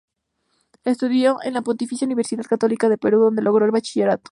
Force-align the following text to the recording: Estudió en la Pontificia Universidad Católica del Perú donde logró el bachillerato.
Estudió 0.83 1.37
en 1.43 1.53
la 1.53 1.61
Pontificia 1.61 2.07
Universidad 2.07 2.45
Católica 2.45 2.89
del 2.89 2.97
Perú 2.97 3.19
donde 3.19 3.43
logró 3.43 3.65
el 3.65 3.71
bachillerato. 3.71 4.19